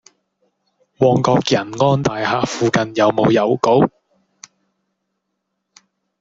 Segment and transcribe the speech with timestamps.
[0.97, 3.55] 旺角仁安大廈附近有無郵
[3.85, 3.91] 局？